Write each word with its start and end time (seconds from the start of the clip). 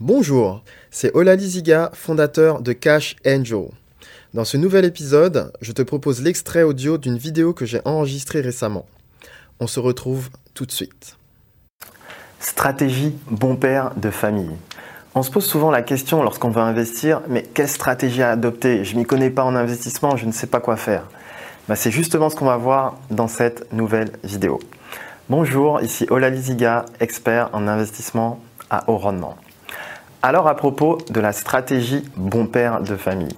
Bonjour, 0.00 0.62
c'est 0.92 1.12
Olali 1.16 1.44
Ziga, 1.44 1.90
fondateur 1.92 2.62
de 2.62 2.72
Cash 2.72 3.16
Angel. 3.26 3.64
Dans 4.32 4.44
ce 4.44 4.56
nouvel 4.56 4.84
épisode, 4.84 5.52
je 5.60 5.72
te 5.72 5.82
propose 5.82 6.22
l'extrait 6.22 6.62
audio 6.62 6.98
d'une 6.98 7.18
vidéo 7.18 7.52
que 7.52 7.66
j'ai 7.66 7.80
enregistrée 7.84 8.40
récemment. 8.40 8.86
On 9.58 9.66
se 9.66 9.80
retrouve 9.80 10.30
tout 10.54 10.66
de 10.66 10.70
suite. 10.70 11.16
Stratégie 12.38 13.12
bon 13.28 13.56
père 13.56 13.90
de 13.96 14.10
famille. 14.10 14.54
On 15.16 15.24
se 15.24 15.32
pose 15.32 15.44
souvent 15.44 15.72
la 15.72 15.82
question 15.82 16.22
lorsqu'on 16.22 16.50
veut 16.50 16.62
investir, 16.62 17.20
mais 17.28 17.42
quelle 17.42 17.68
stratégie 17.68 18.22
adopter? 18.22 18.84
Je 18.84 18.96
m'y 18.96 19.04
connais 19.04 19.30
pas 19.30 19.42
en 19.42 19.56
investissement, 19.56 20.16
je 20.16 20.26
ne 20.26 20.32
sais 20.32 20.46
pas 20.46 20.60
quoi 20.60 20.76
faire. 20.76 21.08
Bah, 21.68 21.74
c'est 21.74 21.90
justement 21.90 22.30
ce 22.30 22.36
qu'on 22.36 22.46
va 22.46 22.56
voir 22.56 22.98
dans 23.10 23.26
cette 23.26 23.72
nouvelle 23.72 24.12
vidéo. 24.22 24.60
Bonjour, 25.28 25.80
ici 25.80 26.06
Olali 26.08 26.40
Ziga, 26.40 26.84
expert 27.00 27.50
en 27.52 27.66
investissement 27.66 28.40
à 28.70 28.88
haut 28.88 28.98
rendement. 28.98 29.36
Alors 30.20 30.48
à 30.48 30.56
propos 30.56 30.98
de 31.10 31.20
la 31.20 31.32
stratégie 31.32 32.02
bon 32.16 32.46
père 32.46 32.80
de 32.80 32.96
famille. 32.96 33.36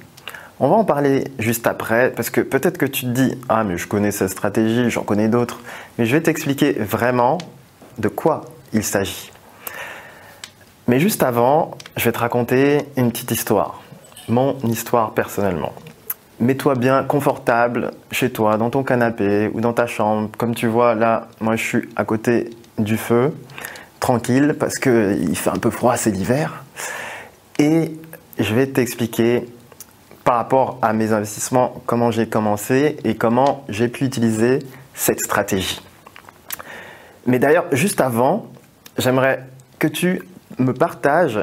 On 0.60 0.68
va 0.68 0.76
en 0.76 0.84
parler 0.84 1.24
juste 1.38 1.66
après 1.66 2.10
parce 2.10 2.30
que 2.30 2.40
peut-être 2.40 2.78
que 2.78 2.86
tu 2.86 3.02
te 3.02 3.10
dis 3.10 3.34
ah 3.50 3.64
mais 3.64 3.76
je 3.76 3.86
connais 3.86 4.10
cette 4.10 4.30
stratégie, 4.30 4.88
j'en 4.88 5.02
connais 5.02 5.28
d'autres, 5.28 5.60
mais 5.98 6.06
je 6.06 6.16
vais 6.16 6.22
t'expliquer 6.22 6.72
vraiment 6.72 7.36
de 7.98 8.08
quoi 8.08 8.46
il 8.72 8.82
s'agit. 8.82 9.30
Mais 10.88 11.00
juste 11.00 11.22
avant, 11.22 11.72
je 11.98 12.04
vais 12.06 12.12
te 12.12 12.18
raconter 12.18 12.86
une 12.96 13.10
petite 13.10 13.30
histoire, 13.30 13.82
mon 14.28 14.56
histoire 14.60 15.10
personnellement. 15.12 15.74
Mets-toi 16.40 16.76
bien 16.76 17.02
confortable 17.02 17.90
chez 18.10 18.30
toi, 18.30 18.56
dans 18.56 18.70
ton 18.70 18.84
canapé 18.84 19.50
ou 19.52 19.60
dans 19.60 19.74
ta 19.74 19.86
chambre. 19.86 20.30
Comme 20.38 20.54
tu 20.54 20.66
vois, 20.66 20.94
là, 20.94 21.28
moi 21.40 21.56
je 21.56 21.62
suis 21.62 21.88
à 21.94 22.06
côté 22.06 22.48
du 22.78 22.96
feu, 22.96 23.34
tranquille, 24.00 24.56
parce 24.58 24.78
qu'il 24.78 25.36
fait 25.36 25.50
un 25.50 25.58
peu 25.58 25.68
froid, 25.68 25.98
c'est 25.98 26.10
l'hiver. 26.10 26.64
Et 27.58 27.92
je 28.38 28.54
vais 28.54 28.66
t'expliquer 28.66 29.46
par 30.24 30.36
rapport 30.36 30.78
à 30.82 30.92
mes 30.92 31.12
investissements 31.12 31.82
comment 31.86 32.10
j'ai 32.10 32.28
commencé 32.28 32.96
et 33.04 33.14
comment 33.14 33.64
j'ai 33.68 33.88
pu 33.88 34.04
utiliser 34.04 34.60
cette 34.94 35.20
stratégie. 35.20 35.80
Mais 37.26 37.38
d'ailleurs, 37.38 37.66
juste 37.72 38.00
avant, 38.00 38.46
j'aimerais 38.98 39.44
que 39.78 39.86
tu 39.86 40.22
me 40.58 40.72
partages 40.72 41.40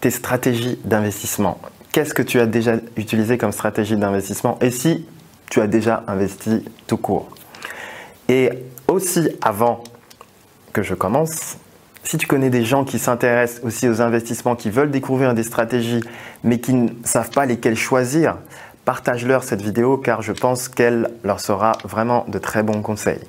tes 0.00 0.10
stratégies 0.10 0.78
d'investissement. 0.84 1.58
Qu'est-ce 1.92 2.14
que 2.14 2.22
tu 2.22 2.40
as 2.40 2.46
déjà 2.46 2.76
utilisé 2.96 3.36
comme 3.36 3.52
stratégie 3.52 3.96
d'investissement 3.96 4.58
et 4.60 4.70
si 4.70 5.06
tu 5.50 5.60
as 5.60 5.66
déjà 5.66 6.04
investi 6.06 6.64
tout 6.86 6.96
court? 6.96 7.28
Et 8.28 8.50
aussi, 8.86 9.28
avant 9.42 9.82
que 10.72 10.82
je 10.82 10.94
commence, 10.94 11.56
si 12.04 12.18
tu 12.18 12.26
connais 12.26 12.50
des 12.50 12.64
gens 12.64 12.84
qui 12.84 12.98
s'intéressent 12.98 13.62
aussi 13.64 13.88
aux 13.88 14.00
investissements, 14.00 14.56
qui 14.56 14.70
veulent 14.70 14.90
découvrir 14.90 15.34
des 15.34 15.42
stratégies, 15.42 16.02
mais 16.44 16.58
qui 16.58 16.74
ne 16.74 16.88
savent 17.04 17.30
pas 17.30 17.46
lesquelles 17.46 17.76
choisir, 17.76 18.36
partage-leur 18.84 19.44
cette 19.44 19.62
vidéo 19.62 19.98
car 19.98 20.22
je 20.22 20.32
pense 20.32 20.68
qu'elle 20.68 21.10
leur 21.22 21.40
sera 21.40 21.72
vraiment 21.84 22.24
de 22.28 22.38
très 22.38 22.62
bons 22.62 22.82
conseils. 22.82 23.20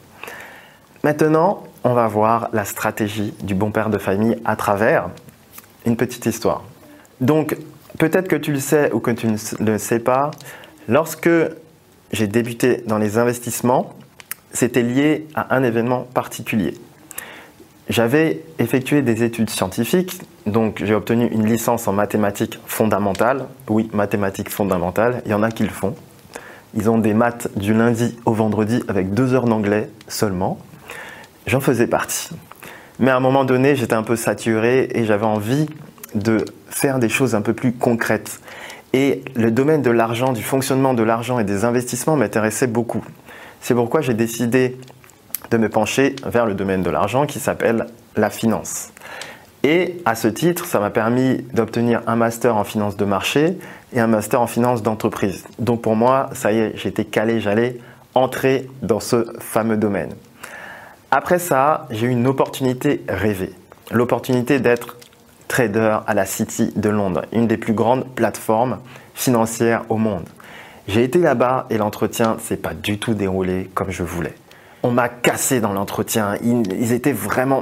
Maintenant, 1.03 1.63
on 1.83 1.93
va 1.93 2.07
voir 2.07 2.49
la 2.53 2.65
stratégie 2.65 3.33
du 3.41 3.55
bon 3.55 3.71
père 3.71 3.89
de 3.89 3.97
famille 3.97 4.37
à 4.45 4.55
travers 4.55 5.09
une 5.85 5.97
petite 5.97 6.25
histoire. 6.25 6.63
Donc, 7.19 7.57
peut-être 7.97 8.27
que 8.27 8.35
tu 8.35 8.53
le 8.53 8.59
sais 8.59 8.91
ou 8.91 8.99
que 8.99 9.11
tu 9.11 9.27
ne 9.27 9.37
le 9.59 9.77
sais 9.77 9.99
pas, 9.99 10.31
lorsque 10.87 11.29
j'ai 12.11 12.27
débuté 12.27 12.83
dans 12.85 12.97
les 12.97 13.17
investissements, 13.17 13.93
c'était 14.53 14.83
lié 14.83 15.27
à 15.33 15.55
un 15.55 15.63
événement 15.63 16.07
particulier. 16.13 16.75
J'avais 17.91 18.39
effectué 18.57 19.01
des 19.01 19.21
études 19.21 19.49
scientifiques, 19.49 20.21
donc 20.45 20.81
j'ai 20.81 20.93
obtenu 20.93 21.27
une 21.27 21.45
licence 21.45 21.89
en 21.89 21.91
mathématiques 21.91 22.57
fondamentales. 22.65 23.47
Oui, 23.67 23.89
mathématiques 23.91 24.49
fondamentales, 24.49 25.21
il 25.25 25.31
y 25.31 25.33
en 25.33 25.43
a 25.43 25.51
qui 25.51 25.63
le 25.63 25.69
font. 25.69 25.93
Ils 26.73 26.89
ont 26.89 26.97
des 26.97 27.13
maths 27.13 27.49
du 27.57 27.73
lundi 27.73 28.17
au 28.23 28.31
vendredi 28.31 28.81
avec 28.87 29.13
deux 29.13 29.33
heures 29.33 29.43
d'anglais 29.43 29.89
seulement. 30.07 30.57
J'en 31.47 31.59
faisais 31.59 31.85
partie. 31.85 32.29
Mais 32.99 33.11
à 33.11 33.17
un 33.17 33.19
moment 33.19 33.43
donné, 33.43 33.75
j'étais 33.75 33.93
un 33.93 34.03
peu 34.03 34.15
saturé 34.15 34.87
et 34.93 35.03
j'avais 35.03 35.25
envie 35.25 35.65
de 36.15 36.45
faire 36.69 36.97
des 36.97 37.09
choses 37.09 37.35
un 37.35 37.41
peu 37.41 37.51
plus 37.51 37.73
concrètes. 37.73 38.39
Et 38.93 39.21
le 39.35 39.51
domaine 39.51 39.81
de 39.81 39.91
l'argent, 39.91 40.31
du 40.31 40.43
fonctionnement 40.43 40.93
de 40.93 41.03
l'argent 41.03 41.39
et 41.39 41.43
des 41.43 41.65
investissements 41.65 42.15
m'intéressait 42.15 42.67
beaucoup. 42.67 43.03
C'est 43.59 43.75
pourquoi 43.75 43.99
j'ai 43.99 44.13
décidé 44.13 44.77
de 45.49 45.57
me 45.57 45.69
pencher 45.69 46.15
vers 46.25 46.45
le 46.45 46.53
domaine 46.53 46.83
de 46.83 46.89
l'argent 46.89 47.25
qui 47.25 47.39
s'appelle 47.39 47.87
la 48.15 48.29
finance. 48.29 48.91
Et 49.63 50.01
à 50.05 50.15
ce 50.15 50.27
titre, 50.27 50.65
ça 50.65 50.79
m'a 50.79 50.89
permis 50.89 51.37
d'obtenir 51.53 52.01
un 52.07 52.15
master 52.15 52.57
en 52.57 52.63
finance 52.63 52.97
de 52.97 53.05
marché 53.05 53.57
et 53.93 53.99
un 53.99 54.07
master 54.07 54.41
en 54.41 54.47
finance 54.47 54.81
d'entreprise. 54.81 55.45
Donc 55.59 55.81
pour 55.81 55.95
moi, 55.95 56.29
ça 56.33 56.51
y 56.51 56.59
est, 56.59 56.71
j'étais 56.75 57.05
calé, 57.05 57.39
j'allais 57.39 57.77
entrer 58.15 58.67
dans 58.81 58.99
ce 58.99 59.27
fameux 59.39 59.77
domaine. 59.77 60.13
Après 61.11 61.39
ça, 61.39 61.87
j'ai 61.91 62.07
eu 62.07 62.09
une 62.09 62.25
opportunité 62.25 63.03
rêvée. 63.07 63.53
L'opportunité 63.91 64.59
d'être 64.59 64.97
trader 65.47 65.97
à 66.07 66.13
la 66.13 66.25
City 66.25 66.71
de 66.75 66.89
Londres, 66.89 67.25
une 67.33 67.45
des 67.45 67.57
plus 67.57 67.73
grandes 67.73 68.07
plateformes 68.15 68.79
financières 69.13 69.83
au 69.89 69.97
monde. 69.97 70.27
J'ai 70.87 71.03
été 71.03 71.19
là-bas 71.19 71.67
et 71.69 71.77
l'entretien 71.77 72.37
s'est 72.39 72.57
pas 72.57 72.73
du 72.73 72.97
tout 72.97 73.13
déroulé 73.13 73.69
comme 73.75 73.91
je 73.91 74.03
voulais 74.03 74.33
on 74.83 74.91
m'a 74.91 75.09
cassé 75.09 75.61
dans 75.61 75.73
l'entretien. 75.73 76.35
Ils, 76.43 76.93
étaient 76.93 77.11
vraiment, 77.11 77.61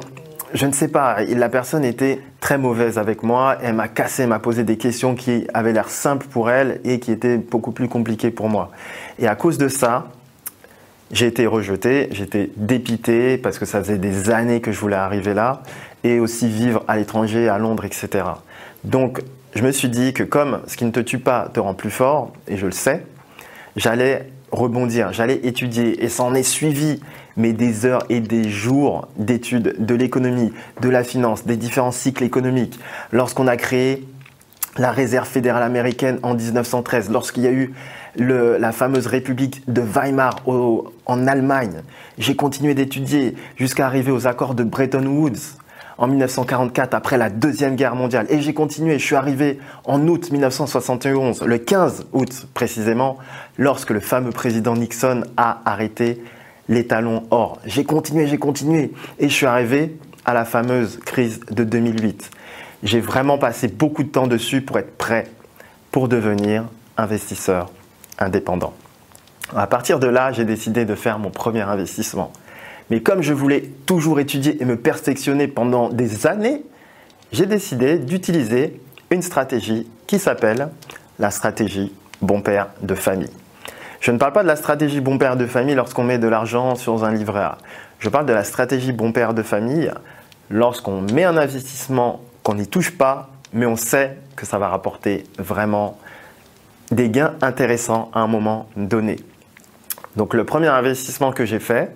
je 0.53 0.65
ne 0.65 0.71
sais 0.71 0.87
pas, 0.87 1.21
la 1.23 1.49
personne 1.49 1.83
était 1.83 2.19
très 2.39 2.57
mauvaise 2.57 2.97
avec 2.97 3.23
moi. 3.23 3.57
Elle 3.61 3.75
m'a 3.75 3.87
cassé, 3.87 4.25
m'a 4.25 4.39
posé 4.39 4.63
des 4.63 4.77
questions 4.77 5.15
qui 5.15 5.45
avaient 5.53 5.73
l'air 5.73 5.89
simples 5.89 6.27
pour 6.27 6.49
elle 6.49 6.79
et 6.83 6.99
qui 6.99 7.11
étaient 7.11 7.37
beaucoup 7.37 7.71
plus 7.71 7.89
compliquées 7.89 8.31
pour 8.31 8.49
moi. 8.49 8.71
Et 9.19 9.27
à 9.27 9.35
cause 9.35 9.57
de 9.57 9.67
ça, 9.67 10.07
j'ai 11.11 11.25
été 11.25 11.47
rejeté, 11.47 12.07
j'étais 12.11 12.51
dépité 12.55 13.37
parce 13.37 13.57
que 13.57 13.65
ça 13.65 13.79
faisait 13.79 13.97
des 13.97 14.29
années 14.29 14.61
que 14.61 14.71
je 14.71 14.79
voulais 14.79 14.95
arriver 14.95 15.33
là 15.33 15.63
et 16.03 16.19
aussi 16.19 16.47
vivre 16.47 16.83
à 16.87 16.97
l'étranger, 16.97 17.49
à 17.49 17.57
Londres, 17.57 17.83
etc. 17.83 18.25
Donc, 18.83 19.21
je 19.55 19.63
me 19.63 19.71
suis 19.71 19.89
dit 19.89 20.13
que 20.13 20.23
comme 20.23 20.61
ce 20.67 20.77
qui 20.77 20.85
ne 20.85 20.91
te 20.91 20.99
tue 20.99 21.19
pas 21.19 21.49
te 21.51 21.59
rend 21.59 21.73
plus 21.73 21.89
fort, 21.89 22.31
et 22.47 22.55
je 22.55 22.67
le 22.67 22.71
sais, 22.71 23.03
j'allais 23.75 24.29
rebondir, 24.51 25.13
j'allais 25.13 25.39
étudier 25.43 26.03
et 26.03 26.09
s'en 26.09 26.33
est 26.33 26.43
suivi 26.43 26.99
mais 27.39 27.53
des 27.53 27.85
heures 27.85 28.03
et 28.09 28.19
des 28.19 28.49
jours 28.49 29.07
d'études 29.15 29.75
de 29.79 29.95
l'économie, 29.95 30.51
de 30.81 30.89
la 30.89 31.03
finance, 31.03 31.45
des 31.45 31.55
différents 31.55 31.91
cycles 31.91 32.23
économiques. 32.23 32.79
Lorsqu'on 33.11 33.47
a 33.47 33.55
créé 33.55 34.05
la 34.77 34.91
réserve 34.91 35.27
fédérale 35.27 35.63
américaine 35.63 36.19
en 36.21 36.35
1913, 36.35 37.09
lorsqu'il 37.09 37.43
y 37.43 37.47
a 37.47 37.51
eu 37.51 37.73
la 38.17 38.71
fameuse 38.71 39.07
république 39.07 39.63
de 39.67 39.81
Weimar 39.81 40.35
en 40.45 41.27
Allemagne, 41.27 41.81
j'ai 42.17 42.35
continué 42.35 42.73
d'étudier 42.73 43.35
jusqu'à 43.55 43.85
arriver 43.85 44.11
aux 44.11 44.27
accords 44.27 44.53
de 44.53 44.63
Bretton 44.63 45.05
Woods 45.05 45.57
en 45.99 46.07
1944 46.07 46.93
après 46.93 47.17
la 47.17 47.29
Deuxième 47.29 47.75
Guerre 47.75 47.93
mondiale. 47.93 48.25
Et 48.29 48.41
j'ai 48.41 48.53
continué, 48.53 48.97
je 48.97 49.05
suis 49.05 49.15
arrivé 49.15 49.59
en 49.83 50.07
août 50.07 50.31
1971, 50.31 51.43
le 51.43 51.57
15 51.57 52.07
août 52.13 52.47
précisément, 52.53 53.17
lorsque 53.57 53.91
le 53.91 53.99
fameux 53.99 54.31
président 54.31 54.75
Nixon 54.75 55.23
a 55.35 55.61
arrêté 55.65 56.23
les 56.69 56.87
talons 56.87 57.23
or. 57.31 57.59
J'ai 57.65 57.83
continué, 57.83 58.27
j'ai 58.27 58.37
continué. 58.37 58.93
Et 59.19 59.27
je 59.27 59.33
suis 59.33 59.45
arrivé 59.45 59.97
à 60.23 60.33
la 60.33 60.45
fameuse 60.45 60.99
crise 60.99 61.41
de 61.51 61.65
2008. 61.65 62.31
J'ai 62.83 63.01
vraiment 63.01 63.37
passé 63.37 63.67
beaucoup 63.67 64.03
de 64.03 64.09
temps 64.09 64.27
dessus 64.27 64.61
pour 64.61 64.79
être 64.79 64.97
prêt 64.97 65.27
pour 65.91 66.07
devenir 66.07 66.63
investisseur 66.97 67.71
indépendant. 68.17 68.73
À 69.53 69.67
partir 69.67 69.99
de 69.99 70.07
là, 70.07 70.31
j'ai 70.31 70.45
décidé 70.45 70.85
de 70.85 70.95
faire 70.95 71.19
mon 71.19 71.31
premier 71.31 71.61
investissement. 71.61 72.31
Mais 72.89 73.01
comme 73.01 73.21
je 73.21 73.33
voulais 73.33 73.69
toujours 73.85 74.19
étudier 74.19 74.61
et 74.61 74.65
me 74.65 74.75
perfectionner 74.75 75.47
pendant 75.47 75.89
des 75.89 76.25
années, 76.27 76.63
j'ai 77.31 77.45
décidé 77.45 77.99
d'utiliser 77.99 78.79
une 79.11 79.21
stratégie 79.21 79.87
qui 80.07 80.17
s'appelle 80.19 80.69
la 81.19 81.31
stratégie 81.31 81.93
bon 82.21 82.41
père 82.41 82.69
de 82.81 82.95
famille. 82.95 83.29
Je 83.99 84.11
ne 84.11 84.17
parle 84.17 84.33
pas 84.33 84.43
de 84.43 84.47
la 84.47 84.55
stratégie 84.55 85.01
bon 85.01 85.17
père 85.17 85.35
de 85.35 85.45
famille 85.45 85.75
lorsqu'on 85.75 86.03
met 86.03 86.17
de 86.17 86.27
l'argent 86.27 86.75
sur 86.75 87.03
un 87.03 87.13
livret 87.13 87.41
A. 87.41 87.57
Je 87.99 88.09
parle 88.09 88.25
de 88.25 88.33
la 88.33 88.43
stratégie 88.43 88.93
bon 88.93 89.11
père 89.11 89.33
de 89.33 89.43
famille 89.43 89.91
lorsqu'on 90.49 91.01
met 91.01 91.25
un 91.25 91.37
investissement 91.37 92.21
qu'on 92.43 92.55
n'y 92.55 92.67
touche 92.67 92.97
pas, 92.97 93.29
mais 93.53 93.65
on 93.65 93.75
sait 93.75 94.17
que 94.35 94.45
ça 94.45 94.57
va 94.57 94.69
rapporter 94.69 95.25
vraiment 95.37 95.99
des 96.91 97.09
gains 97.09 97.33
intéressants 97.41 98.09
à 98.13 98.21
un 98.21 98.27
moment 98.27 98.67
donné. 98.77 99.17
Donc 100.15 100.33
le 100.33 100.43
premier 100.45 100.67
investissement 100.67 101.31
que 101.31 101.45
j'ai 101.45 101.59
fait, 101.59 101.93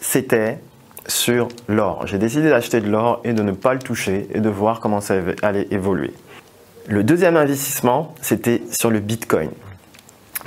c'était 0.00 0.58
sur 1.06 1.48
l'or. 1.68 2.06
J'ai 2.06 2.18
décidé 2.18 2.48
d'acheter 2.48 2.80
de 2.80 2.88
l'or 2.88 3.20
et 3.24 3.32
de 3.32 3.42
ne 3.42 3.52
pas 3.52 3.74
le 3.74 3.78
toucher 3.78 4.28
et 4.32 4.40
de 4.40 4.48
voir 4.48 4.80
comment 4.80 5.00
ça 5.00 5.14
allait 5.42 5.68
évoluer. 5.70 6.12
Le 6.88 7.02
deuxième 7.02 7.36
investissement, 7.36 8.14
c'était 8.20 8.62
sur 8.70 8.90
le 8.90 9.00
Bitcoin. 9.00 9.50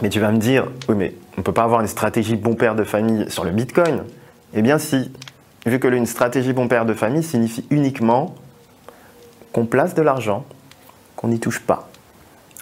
Mais 0.01 0.09
tu 0.09 0.19
vas 0.19 0.31
me 0.31 0.37
dire, 0.37 0.67
oui, 0.87 0.95
mais 0.97 1.13
on 1.37 1.41
ne 1.41 1.43
peut 1.43 1.51
pas 1.51 1.63
avoir 1.63 1.81
une 1.81 1.87
stratégie 1.87 2.35
bon 2.35 2.55
père 2.55 2.75
de 2.75 2.83
famille 2.83 3.25
sur 3.29 3.43
le 3.43 3.51
Bitcoin. 3.51 4.03
Eh 4.53 4.61
bien 4.61 4.77
si, 4.77 5.11
vu 5.65 5.79
que 5.79 5.87
une 5.87 6.05
stratégie 6.05 6.53
bon 6.53 6.67
père 6.67 6.85
de 6.85 6.93
famille 6.93 7.23
signifie 7.23 7.65
uniquement 7.69 8.35
qu'on 9.51 9.65
place 9.65 9.93
de 9.95 10.01
l'argent, 10.01 10.45
qu'on 11.15 11.27
n'y 11.27 11.39
touche 11.39 11.59
pas. 11.59 11.89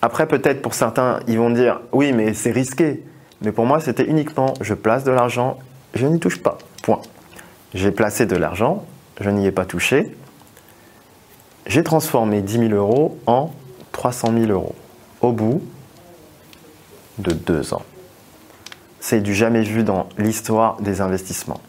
Après, 0.02 0.28
peut-être 0.28 0.62
pour 0.62 0.74
certains, 0.74 1.20
ils 1.28 1.38
vont 1.38 1.50
dire 1.50 1.82
oui, 1.92 2.14
mais 2.14 2.34
c'est 2.34 2.52
risqué. 2.52 3.04
Mais 3.42 3.52
pour 3.52 3.66
moi, 3.66 3.80
c'était 3.80 4.06
uniquement 4.06 4.54
je 4.62 4.74
place 4.74 5.04
de 5.04 5.12
l'argent, 5.12 5.60
je 5.94 6.08
n'y 6.08 6.20
touche 6.20 6.42
pas. 6.42 6.58
J'ai 7.74 7.92
placé 7.92 8.26
de 8.26 8.36
l'argent, 8.36 8.86
je 9.20 9.30
n'y 9.30 9.46
ai 9.46 9.52
pas 9.52 9.66
touché. 9.66 10.16
J'ai 11.66 11.84
transformé 11.84 12.42
10 12.42 12.70
000 12.70 12.74
euros 12.74 13.18
en 13.26 13.52
300 13.92 14.32
000 14.38 14.52
euros 14.52 14.76
au 15.22 15.32
bout 15.32 15.62
de 17.18 17.34
deux 17.34 17.74
ans. 17.74 17.84
C'est 19.00 19.22
du 19.22 19.34
jamais 19.34 19.62
vu 19.62 19.84
dans 19.84 20.08
l'histoire 20.18 20.78
des 20.82 21.02
investissements. 21.02 21.62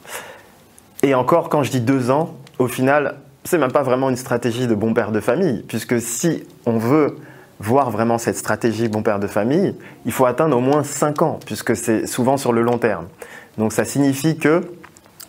Et 1.02 1.14
encore, 1.14 1.48
quand 1.48 1.62
je 1.62 1.70
dis 1.70 1.80
deux 1.80 2.10
ans, 2.10 2.34
au 2.58 2.68
final, 2.68 3.16
c'est 3.44 3.58
même 3.58 3.72
pas 3.72 3.82
vraiment 3.82 4.10
une 4.10 4.16
stratégie 4.16 4.66
de 4.66 4.74
bon 4.74 4.94
père 4.94 5.12
de 5.12 5.20
famille, 5.20 5.64
puisque 5.68 6.00
si 6.00 6.44
on 6.66 6.78
veut 6.78 7.16
voir 7.60 7.90
vraiment 7.90 8.18
cette 8.18 8.36
stratégie 8.36 8.88
bon 8.88 9.02
père 9.02 9.18
de 9.18 9.26
famille, 9.26 9.74
il 10.04 10.12
faut 10.12 10.26
atteindre 10.26 10.56
au 10.56 10.60
moins 10.60 10.82
5 10.82 11.22
ans, 11.22 11.38
puisque 11.44 11.76
c'est 11.76 12.06
souvent 12.06 12.36
sur 12.36 12.52
le 12.52 12.62
long 12.62 12.78
terme. 12.78 13.06
Donc 13.56 13.72
ça 13.72 13.84
signifie 13.84 14.36
que 14.38 14.62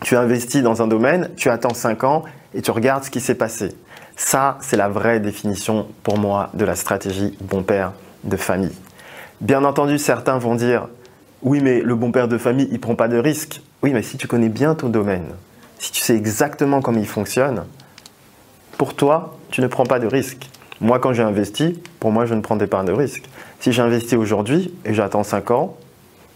tu 0.01 0.15
investis 0.15 0.61
dans 0.61 0.81
un 0.81 0.87
domaine, 0.87 1.29
tu 1.35 1.49
attends 1.49 1.73
5 1.73 2.03
ans 2.03 2.23
et 2.53 2.61
tu 2.61 2.71
regardes 2.71 3.03
ce 3.03 3.09
qui 3.09 3.19
s'est 3.19 3.35
passé. 3.35 3.75
Ça, 4.15 4.57
c'est 4.61 4.77
la 4.77 4.89
vraie 4.89 5.19
définition 5.19 5.87
pour 6.03 6.17
moi 6.17 6.49
de 6.53 6.65
la 6.65 6.75
stratégie 6.75 7.37
bon 7.41 7.63
père 7.63 7.93
de 8.23 8.37
famille. 8.37 8.75
Bien 9.41 9.63
entendu, 9.63 9.97
certains 9.97 10.37
vont 10.37 10.55
dire 10.55 10.87
oui, 11.41 11.61
mais 11.61 11.79
le 11.79 11.95
bon 11.95 12.11
père 12.11 12.27
de 12.27 12.37
famille, 12.37 12.67
il 12.71 12.81
prend 12.81 12.95
pas 12.95 13.07
de 13.07 13.17
risques. 13.17 13.61
Oui, 13.81 13.93
mais 13.93 14.01
si 14.01 14.17
tu 14.17 14.27
connais 14.27 14.49
bien 14.49 14.75
ton 14.75 14.89
domaine, 14.89 15.27
si 15.79 15.93
tu 15.93 16.01
sais 16.01 16.15
exactement 16.15 16.81
comment 16.81 16.99
il 16.99 17.07
fonctionne, 17.07 17.63
pour 18.77 18.93
toi, 18.93 19.37
tu 19.49 19.61
ne 19.61 19.67
prends 19.67 19.85
pas 19.85 19.99
de 19.99 20.07
risques. 20.07 20.49
Moi, 20.81 20.99
quand 20.99 21.13
j'ai 21.13 21.23
investi, 21.23 21.81
pour 21.99 22.11
moi, 22.11 22.25
je 22.25 22.33
ne 22.33 22.41
prendais 22.41 22.67
pas 22.67 22.83
de 22.83 22.91
risque. 22.91 23.23
Si 23.61 23.71
j'investis 23.71 24.17
aujourd'hui 24.17 24.73
et 24.83 24.93
j'attends 24.93 25.23
5 25.23 25.51
ans, 25.51 25.77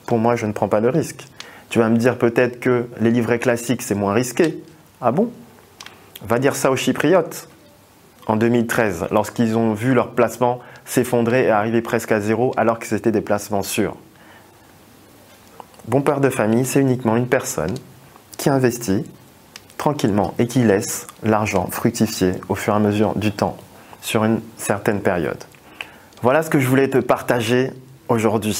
pour 0.06 0.18
moi, 0.18 0.38
je 0.38 0.45
ne 0.45 0.54
prends 0.54 0.69
pas 0.69 0.81
de 0.81 0.88
risque. 0.88 1.27
Tu 1.74 1.80
vas 1.80 1.90
me 1.90 1.98
dire 1.98 2.20
peut-être 2.20 2.60
que 2.60 2.86
les 3.02 3.10
livrets 3.10 3.40
classiques, 3.40 3.81
c'est 3.81 3.96
moins 3.96 4.14
risqué. 4.14 4.64
Ah 5.02 5.12
bon? 5.12 5.31
Va 6.22 6.38
dire 6.38 6.56
ça 6.56 6.70
aux 6.70 6.75
Chypriotes 6.75 7.48
en 8.28 8.36
2013, 8.36 9.08
lorsqu'ils 9.10 9.58
ont 9.58 9.74
vu 9.74 9.96
leur 9.96 10.12
placement 10.12 10.60
s'effondrer 10.86 11.46
et 11.46 11.50
arriver 11.50 11.81
presque 11.81 12.12
à 12.12 12.20
zéro 12.20 12.54
alors 12.58 12.78
que 12.78 12.86
c'était 12.86 13.12
des 13.12 13.22
placements 13.22 13.64
sûrs. 13.64 13.96
Bon 15.88 16.02
père 16.02 16.22
de 16.22 16.30
famille, 16.30 16.64
c'est 16.64 16.80
uniquement 16.80 17.16
une 17.16 17.25
personne 17.25 17.74
qui 18.38 18.52
investit 18.52 19.04
tranquillement 19.80 20.36
et 20.38 20.46
qui 20.46 20.60
laisse 20.60 21.08
l'argent 21.24 21.68
fructifier 21.72 22.34
au 22.50 22.54
fur 22.54 22.74
et 22.74 22.78
à 22.78 22.80
mesure 22.80 23.16
du 23.16 23.31
temps 23.31 23.58
sur 24.04 24.26
une 24.26 24.42
certaine 24.58 25.02
période. 25.02 25.44
Voilà 26.22 26.44
ce 26.44 26.52
que 26.52 26.60
je 26.60 26.68
voulais 26.68 26.92
te 26.92 27.00
partager 27.00 27.72
aujourd'hui, 28.10 28.56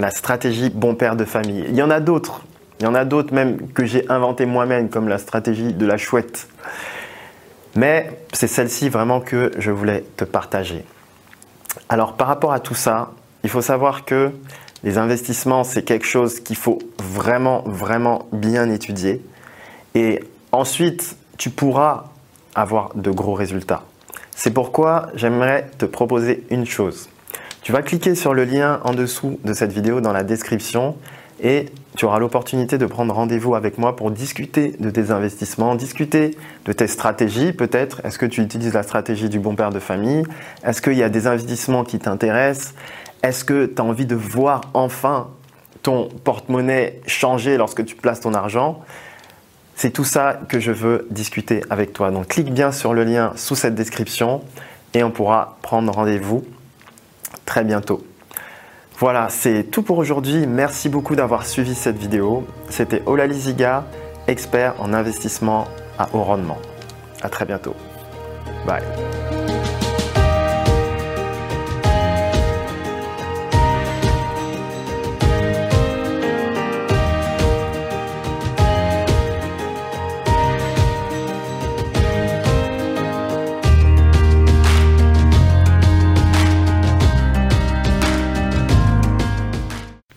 la 0.00 0.10
stratégie 0.10 0.68
bon 0.68 0.96
père 0.96 1.14
de 1.14 1.24
famille. 1.24 1.64
Il 1.68 1.76
y 1.76 1.82
en 1.82 1.90
a 1.90 2.00
d'autres, 2.00 2.42
il 2.80 2.84
y 2.84 2.86
en 2.86 2.94
a 2.94 3.04
d'autres 3.04 3.32
même 3.34 3.68
que 3.72 3.84
j'ai 3.84 4.08
inventé 4.10 4.46
moi-même, 4.46 4.88
comme 4.88 5.08
la 5.08 5.18
stratégie 5.18 5.72
de 5.72 5.86
la 5.86 5.96
chouette. 5.96 6.48
Mais 7.74 8.10
c'est 8.32 8.48
celle-ci 8.48 8.88
vraiment 8.88 9.20
que 9.20 9.52
je 9.58 9.70
voulais 9.70 10.04
te 10.16 10.24
partager. 10.24 10.84
Alors 11.88 12.14
par 12.14 12.26
rapport 12.28 12.52
à 12.52 12.60
tout 12.60 12.74
ça, 12.74 13.12
il 13.44 13.50
faut 13.50 13.62
savoir 13.62 14.04
que 14.04 14.32
les 14.82 14.98
investissements, 14.98 15.64
c'est 15.64 15.82
quelque 15.82 16.06
chose 16.06 16.40
qu'il 16.40 16.56
faut 16.56 16.78
vraiment, 16.98 17.62
vraiment 17.66 18.28
bien 18.32 18.70
étudier. 18.70 19.22
Et 19.94 20.22
ensuite, 20.52 21.16
tu 21.38 21.50
pourras 21.50 22.04
avoir 22.54 22.94
de 22.94 23.10
gros 23.10 23.34
résultats. 23.34 23.82
C'est 24.34 24.52
pourquoi 24.52 25.08
j'aimerais 25.14 25.70
te 25.78 25.86
proposer 25.86 26.44
une 26.50 26.66
chose. 26.66 27.08
Tu 27.62 27.72
vas 27.72 27.82
cliquer 27.82 28.14
sur 28.14 28.32
le 28.32 28.44
lien 28.44 28.80
en 28.84 28.94
dessous 28.94 29.40
de 29.44 29.52
cette 29.52 29.72
vidéo 29.72 30.00
dans 30.00 30.12
la 30.12 30.22
description 30.22 30.96
et 31.40 31.66
tu 31.96 32.04
auras 32.04 32.18
l'opportunité 32.18 32.78
de 32.78 32.86
prendre 32.86 33.14
rendez-vous 33.14 33.54
avec 33.54 33.78
moi 33.78 33.96
pour 33.96 34.10
discuter 34.10 34.74
de 34.78 34.90
tes 34.90 35.10
investissements, 35.10 35.74
discuter 35.74 36.36
de 36.64 36.72
tes 36.72 36.86
stratégies 36.86 37.52
peut-être. 37.52 38.00
Est-ce 38.04 38.18
que 38.18 38.26
tu 38.26 38.42
utilises 38.42 38.74
la 38.74 38.82
stratégie 38.82 39.28
du 39.28 39.38
bon 39.38 39.54
père 39.54 39.70
de 39.70 39.78
famille? 39.78 40.24
Est-ce 40.64 40.82
qu'il 40.82 40.94
y 40.94 41.02
a 41.02 41.08
des 41.08 41.26
investissements 41.26 41.84
qui 41.84 41.98
t'intéressent? 41.98 42.74
Est-ce 43.22 43.44
que 43.44 43.66
tu 43.66 43.80
as 43.80 43.84
envie 43.84 44.06
de 44.06 44.14
voir 44.14 44.60
enfin 44.74 45.28
ton 45.82 46.08
porte-monnaie 46.24 47.00
changer 47.06 47.56
lorsque 47.56 47.84
tu 47.84 47.96
places 47.96 48.20
ton 48.20 48.34
argent? 48.34 48.82
C'est 49.74 49.90
tout 49.90 50.04
ça 50.04 50.40
que 50.48 50.58
je 50.58 50.72
veux 50.72 51.06
discuter 51.10 51.62
avec 51.70 51.92
toi. 51.92 52.10
Donc 52.10 52.28
clique 52.28 52.52
bien 52.52 52.72
sur 52.72 52.94
le 52.94 53.04
lien 53.04 53.32
sous 53.36 53.54
cette 53.54 53.74
description 53.74 54.42
et 54.94 55.02
on 55.02 55.10
pourra 55.10 55.58
prendre 55.62 55.92
rendez-vous 55.92 56.44
très 57.44 57.64
bientôt. 57.64 58.04
Voilà, 58.98 59.28
c'est 59.28 59.64
tout 59.64 59.82
pour 59.82 59.98
aujourd'hui. 59.98 60.46
Merci 60.46 60.88
beaucoup 60.88 61.16
d'avoir 61.16 61.44
suivi 61.44 61.74
cette 61.74 61.98
vidéo. 61.98 62.46
C'était 62.70 63.02
Ola 63.04 63.26
Liziga, 63.26 63.84
expert 64.26 64.74
en 64.78 64.94
investissement 64.94 65.68
à 65.98 66.08
haut 66.14 66.22
rendement. 66.22 66.58
À 67.20 67.28
très 67.28 67.44
bientôt. 67.44 67.74
Bye. 68.66 68.82